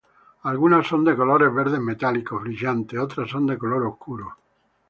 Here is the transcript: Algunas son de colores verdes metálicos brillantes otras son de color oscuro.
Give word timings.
Algunas 0.51 0.87
son 0.87 1.05
de 1.05 1.15
colores 1.15 1.53
verdes 1.53 1.79
metálicos 1.79 2.41
brillantes 2.41 2.99
otras 2.99 3.29
son 3.29 3.45
de 3.45 3.59
color 3.59 3.85
oscuro. 3.85 4.35